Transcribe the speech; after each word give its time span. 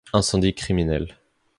Incendie 0.15 0.55
criminel. 0.55 1.15